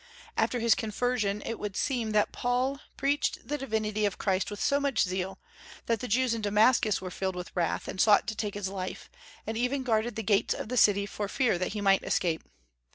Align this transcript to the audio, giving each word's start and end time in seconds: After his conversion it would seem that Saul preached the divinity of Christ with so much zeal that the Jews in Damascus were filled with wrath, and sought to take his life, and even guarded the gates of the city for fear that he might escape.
After 0.35 0.59
his 0.59 0.73
conversion 0.73 1.43
it 1.45 1.59
would 1.59 1.77
seem 1.77 2.09
that 2.11 2.35
Saul 2.35 2.79
preached 2.97 3.47
the 3.47 3.55
divinity 3.59 4.03
of 4.07 4.17
Christ 4.17 4.49
with 4.49 4.59
so 4.59 4.79
much 4.79 5.03
zeal 5.03 5.37
that 5.85 5.99
the 5.99 6.07
Jews 6.07 6.33
in 6.33 6.41
Damascus 6.41 7.01
were 7.01 7.11
filled 7.11 7.35
with 7.35 7.55
wrath, 7.55 7.87
and 7.87 8.01
sought 8.01 8.25
to 8.25 8.35
take 8.35 8.55
his 8.55 8.67
life, 8.69 9.11
and 9.45 9.55
even 9.55 9.83
guarded 9.83 10.15
the 10.15 10.23
gates 10.23 10.55
of 10.55 10.69
the 10.69 10.75
city 10.77 11.05
for 11.05 11.27
fear 11.27 11.59
that 11.59 11.73
he 11.73 11.81
might 11.81 12.01
escape. 12.03 12.41